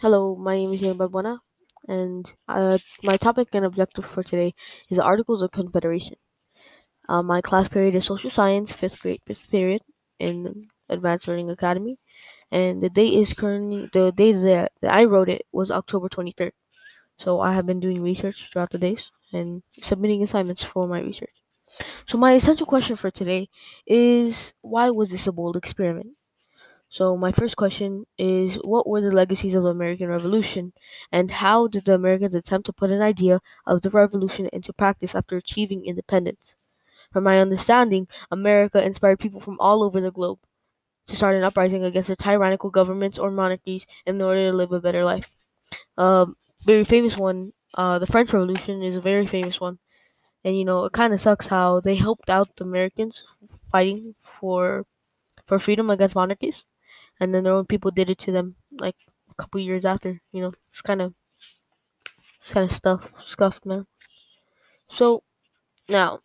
[0.00, 1.38] Hello, my name is Ian Barbuena,
[1.88, 4.54] and uh, my topic and objective for today
[4.88, 6.16] is the Articles of Confederation.
[7.08, 9.82] Uh, my class period is Social Science, fifth grade, fifth period
[10.20, 11.98] in Advanced Learning Academy,
[12.52, 16.32] and the date is currently the day that, that I wrote it was October twenty
[16.32, 16.52] third.
[17.18, 21.34] So I have been doing research throughout the days and submitting assignments for my research.
[22.08, 23.48] So my essential question for today
[23.86, 26.12] is why was this a bold experiment?
[26.94, 30.72] So my first question is what were the legacies of the American Revolution
[31.12, 35.14] and how did the Americans attempt to put an idea of the revolution into practice
[35.14, 36.54] after achieving independence?
[37.12, 40.40] From my understanding, America inspired people from all over the globe
[41.08, 44.80] to start an uprising against their tyrannical governments or monarchies in order to live a
[44.80, 45.34] better life.
[45.98, 46.26] A
[46.64, 49.78] very famous one, uh, the French Revolution, is a very famous one.
[50.44, 53.24] And you know, it kind of sucks how they helped out the Americans
[53.72, 54.86] fighting for
[55.46, 56.64] for freedom against monarchies
[57.20, 58.96] and then their own people did it to them like
[59.30, 60.20] a couple years after.
[60.32, 61.14] You know, it's kind of
[62.38, 63.86] it's kind of stuff scuffed, man.
[64.88, 65.22] So
[65.88, 66.22] now,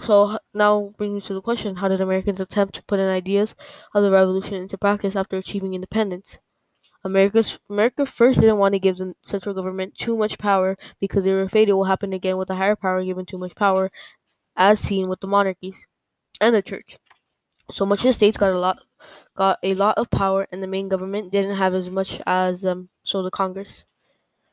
[0.00, 3.54] so now brings me to the question: How did Americans attempt to put in ideas
[3.94, 6.38] of the revolution into practice after achieving independence?
[7.04, 11.32] America's America first didn't want to give the central government too much power because they
[11.32, 13.90] were afraid it will happen again with a higher power given too much power,
[14.56, 15.76] as seen with the monarchies
[16.40, 16.98] and the church.
[17.72, 18.78] So much of the states got a lot
[19.40, 22.90] got a lot of power, and the main government didn't have as much as um,
[23.04, 23.84] so the Congress.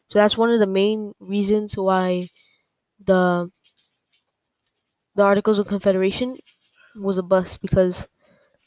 [0.10, 2.30] So that's one of the main reasons why
[3.00, 3.52] the
[5.16, 6.38] the Articles of Confederation
[6.96, 8.08] was a bust because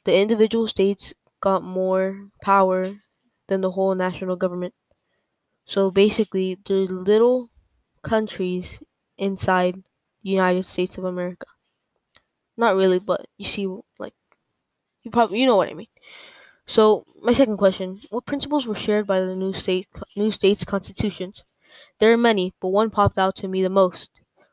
[0.05, 3.01] the individual states got more power
[3.49, 4.75] than the whole national government.
[5.67, 7.51] So basically, the little
[8.03, 8.81] countries
[9.19, 9.77] inside
[10.23, 11.47] the United States of America.
[12.57, 13.67] Not really, but you see,
[13.99, 14.15] like
[15.03, 15.89] you probably you know what I mean.
[16.75, 21.45] So my second question: What principles were shared by the new state new states constitutions?
[21.99, 24.09] There are many, but one popped out to me the most: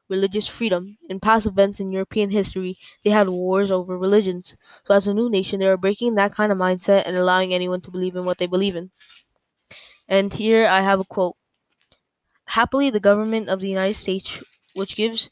[0.10, 0.98] religious freedom.
[1.10, 4.56] In past events in European history, they had wars over religions.
[4.86, 7.80] So as a new nation, they are breaking that kind of mindset and allowing anyone
[7.82, 8.92] to believe in what they believe in.
[10.10, 11.38] And here I have a quote:
[12.46, 15.30] Happily, the government of the United States, which gives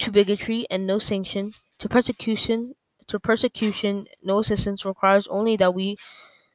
[0.00, 2.74] to bigotry and no sanction, to persecution
[3.10, 5.96] to persecution no assistance, requires only that we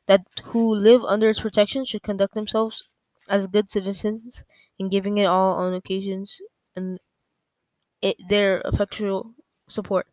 [0.08, 2.84] that who live under its protection should conduct themselves
[3.30, 4.44] as good citizens
[4.80, 6.40] in giving it all on occasions
[6.76, 7.00] and
[8.02, 9.34] it, their effectual
[9.68, 10.08] support.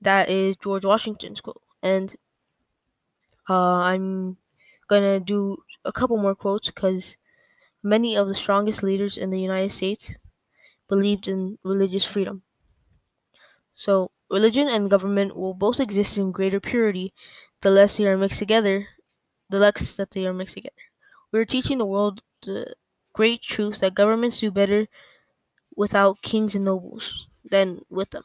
[0.00, 1.62] That is George Washington's quote.
[1.82, 2.16] And
[3.48, 4.36] uh, I'm
[4.88, 7.16] gonna do a couple more quotes because
[7.82, 10.14] many of the strongest leaders in the United States
[10.88, 12.42] believed in religious freedom.
[13.74, 17.12] So, religion and government will both exist in greater purity
[17.62, 18.88] the less they are mixed together,
[19.50, 20.76] the less that they are mixed together.
[21.32, 22.74] We are teaching the world the
[23.14, 24.88] great truth that governments do better
[25.76, 28.24] without kings and nobles than with them.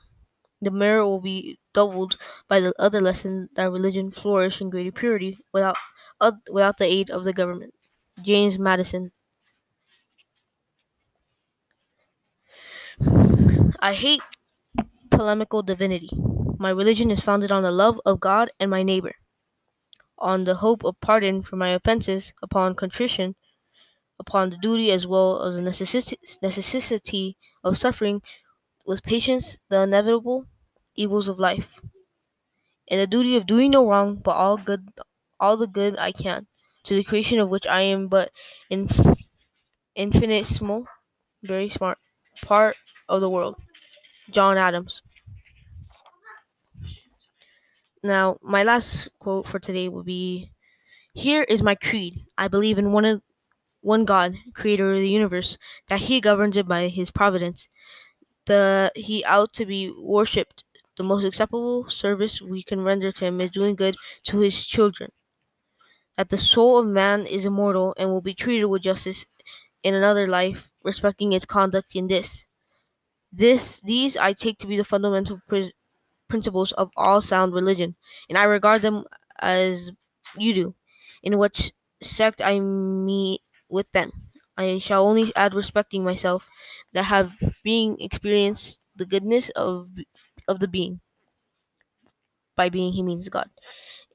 [0.62, 2.18] The merit will be doubled
[2.50, 5.78] by the other lesson that religion flourishes in greater purity without
[6.22, 7.74] uh, without the aid of the government.
[8.24, 9.12] James Madison.
[13.80, 14.22] I hate
[15.13, 16.09] polemical divinity.
[16.59, 19.16] My religion is founded on the love of God and my neighbor,
[20.18, 23.35] on the hope of pardon for my offenses, upon contrition,
[24.19, 25.62] upon the duty as well as the
[26.41, 28.22] necessity of suffering
[28.85, 30.47] with patience the inevitable
[30.96, 31.79] evils of life,
[32.90, 34.88] and the duty of doing no wrong but all good,
[35.40, 36.47] all the good I can,
[36.85, 38.31] to the creation of which I am but
[38.69, 39.00] inf-
[39.96, 40.85] infinite small,
[41.44, 42.00] very smart
[42.44, 42.78] part
[43.09, 43.57] of the world.
[44.29, 45.01] John Adams.
[48.03, 50.51] Now, my last quote for today will be
[51.13, 52.25] Here is my creed.
[52.38, 53.22] I believe in one,
[53.81, 55.57] one God, creator of the universe,
[55.89, 57.69] that he governs it by his providence,
[58.45, 60.63] the he ought to be worshipped.
[60.97, 63.95] The most acceptable service we can render to him is doing good
[64.25, 65.11] to his children.
[66.17, 69.28] That the soul of man is immortal and will be treated with justice
[69.84, 72.46] in another life, respecting its conduct in this.
[73.34, 75.74] This these I take to be the fundamental pr-
[76.30, 77.96] principles of all sound religion,
[78.30, 79.06] and I regard them
[79.40, 79.91] as
[80.38, 80.76] you do.
[81.24, 84.12] In which sect I meet with them,
[84.58, 86.50] I shall only add respecting myself
[86.94, 89.90] that have being experienced the goodness of
[90.47, 91.02] of the being.
[92.56, 93.52] By being he means God.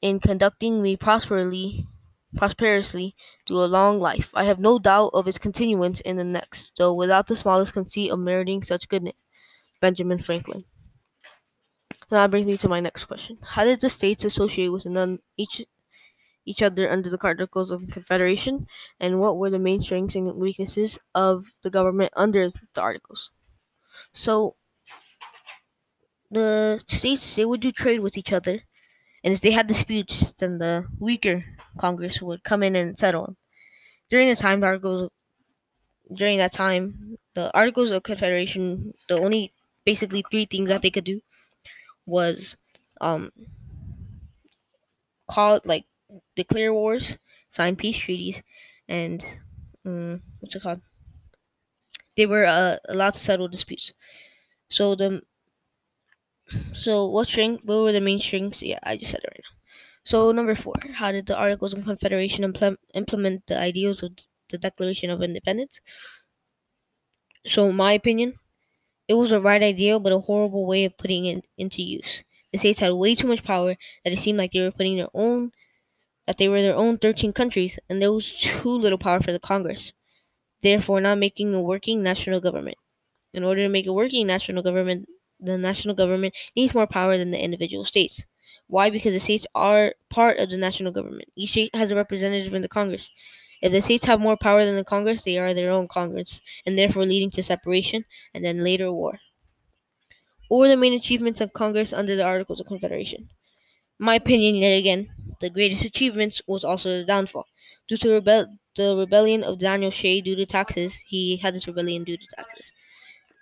[0.02, 1.86] In conducting me prosperously
[2.36, 3.16] prosperously
[3.46, 4.30] through a long life.
[4.34, 8.10] I have no doubt of its continuance in the next, though without the smallest conceit
[8.10, 9.14] of meriting such goodness.
[9.80, 10.64] Benjamin Franklin.
[12.10, 13.38] Now that brings me to my next question.
[13.42, 14.86] How did the states associate with
[15.38, 15.64] each
[16.46, 18.66] each other under the Articles of Confederation,
[19.00, 23.30] and what were the main strengths and weaknesses of the government under the Articles.
[24.14, 24.56] So,
[26.30, 28.64] the states they would do trade with each other,
[29.24, 31.44] and if they had disputes, then the weaker
[31.78, 33.36] Congress would come in and settle them.
[34.10, 35.10] During the time, Articles
[36.14, 39.52] during that time, the Articles of Confederation, the only
[39.84, 41.20] basically three things that they could do
[42.06, 42.56] was
[43.00, 43.32] um
[45.30, 45.84] call like
[46.36, 47.16] declare wars,
[47.50, 48.42] sign peace treaties,
[48.88, 49.24] and
[49.86, 50.80] um, what's it called?
[52.16, 53.92] They were uh, allowed to settle disputes.
[54.70, 55.22] So the
[56.74, 57.58] so what string?
[57.64, 58.62] What were the main strings?
[58.62, 59.56] Yeah, I just said it right now.
[60.04, 64.12] So number four, how did the Articles of Confederation implement implement the ideals of
[64.50, 65.80] the Declaration of Independence?
[67.48, 68.38] So, my opinion,
[69.08, 72.22] it was a right idea, but a horrible way of putting it into use.
[72.52, 75.10] The states had way too much power that it seemed like they were putting their
[75.14, 75.52] own,
[76.26, 79.40] that they were their own 13 countries, and there was too little power for the
[79.40, 79.92] Congress,
[80.62, 82.78] therefore not making a working national government.
[83.34, 85.08] In order to make a working national government,
[85.40, 88.24] the national government needs more power than the individual states.
[88.66, 88.90] Why?
[88.90, 91.30] Because the states are part of the national government.
[91.36, 93.10] Each state has a representative in the Congress.
[93.62, 96.78] If the states have more power than the Congress, they are their own Congress, and
[96.78, 98.04] therefore leading to separation
[98.34, 99.20] and then later war.
[100.48, 103.30] What were the main achievements of Congress under the Articles of Confederation?
[103.98, 105.10] My opinion, yet again,
[105.40, 107.46] the greatest achievements was also the downfall.
[107.88, 108.20] Due to
[108.76, 112.72] the rebellion of Daniel Shays due to taxes, he had this rebellion due to taxes.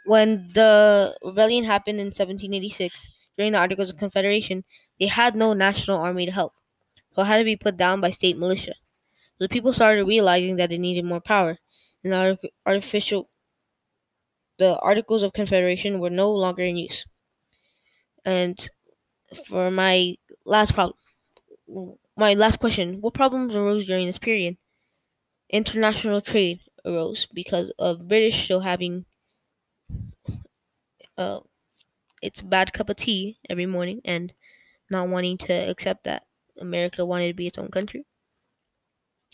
[0.06, 4.64] When the rebellion happened in 1786, during the Articles of Confederation,
[4.98, 6.54] they had no national army to help,
[7.14, 8.74] so it had to be put down by state militia.
[9.38, 11.58] The people started realizing that they needed more power,
[12.04, 13.30] and the artificial
[14.58, 17.06] the Articles of Confederation were no longer in use.
[18.26, 18.68] And
[19.46, 20.98] for my last problem,
[22.16, 24.56] my last question, what problems arose during this period?
[25.50, 29.06] International trade arose because of British still having
[31.18, 31.40] uh,
[32.22, 34.34] its bad cup of tea every morning and
[34.90, 36.26] not wanting to accept that
[36.60, 38.06] America wanted to be its own country.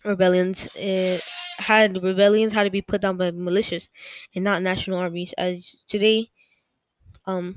[0.04, 1.22] Rebellions it
[1.58, 3.88] had rebellions had to be put down by militias
[4.34, 5.32] and not national armies.
[5.38, 6.30] As today
[7.26, 7.56] um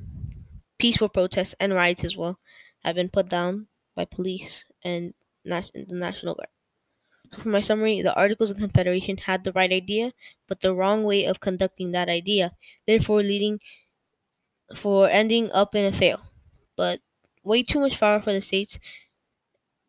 [0.80, 2.39] peaceful protests and riots as well
[2.83, 5.13] have been put down by police and
[5.45, 6.50] the national guard.
[7.33, 10.13] So for my summary the articles of confederation had the right idea
[10.48, 12.51] but the wrong way of conducting that idea.
[12.88, 13.60] Therefore leading
[14.75, 16.21] for ending up in a fail
[16.75, 17.00] but
[17.44, 18.79] way too much power for the states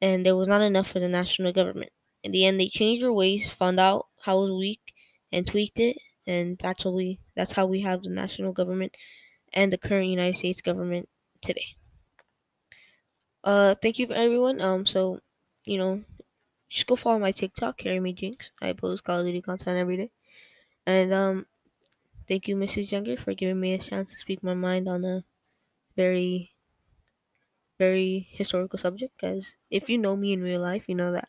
[0.00, 1.93] and there was not enough for the national government
[2.23, 4.81] in the end, they changed their ways, found out how it was weak,
[5.31, 5.96] and tweaked it,
[6.26, 8.96] and that's how we that's how we have the national government
[9.52, 11.08] and the current United States government
[11.43, 11.76] today.
[13.44, 14.61] Uh, thank you everyone.
[14.61, 15.20] Um, so
[15.64, 16.05] you know,
[16.70, 18.50] just go follow my TikTok, Carry Me Jinx.
[18.61, 20.12] I post Call of Duty content every day,
[20.87, 21.46] and um,
[22.28, 22.93] thank you, Mrs.
[22.93, 25.25] Younger, for giving me a chance to speak my mind on a
[25.96, 26.55] very
[27.78, 31.28] very historical subject because if you know me in real life, you know that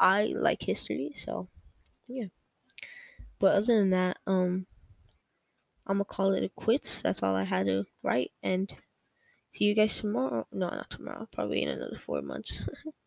[0.00, 1.48] I like history, so
[2.08, 2.26] yeah.
[3.40, 4.66] But other than that, um,
[5.86, 7.02] I'm gonna call it a quits.
[7.02, 8.74] That's all I had to write, and
[9.54, 10.46] see you guys tomorrow.
[10.52, 11.28] No, not tomorrow.
[11.32, 12.52] Probably in another four months.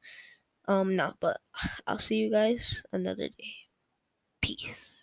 [0.67, 1.41] um, no, but
[1.87, 3.55] I'll see you guys another day.
[4.41, 5.02] Peace.